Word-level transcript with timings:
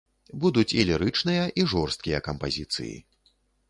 Будуць 0.45 0.71
і 0.79 0.85
лірычныя, 0.91 1.43
і 1.59 1.69
жорсткія 1.77 2.25
кампазіцыі. 2.33 2.95